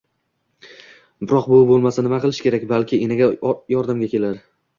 [1.31, 2.67] biroq buvi bo‘lmasa, nima qilish kerak?
[2.73, 3.29] Balki enaga
[3.77, 4.43] yordamga kelar?